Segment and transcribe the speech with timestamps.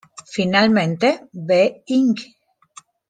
[0.35, 2.17] Finalmente, Be Inc.